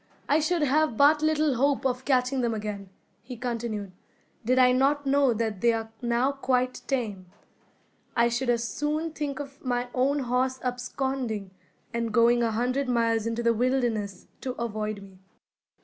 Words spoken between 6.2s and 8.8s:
quite tame. I should as